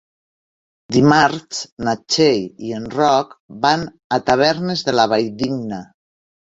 Dimarts 0.95 1.59
na 1.89 1.95
Txell 2.15 2.41
i 2.71 2.75
en 2.79 2.89
Roc 2.97 3.39
van 3.69 3.87
a 4.21 4.23
Tavernes 4.33 4.87
de 4.91 5.01
la 5.01 5.11
Valldigna. 5.17 5.87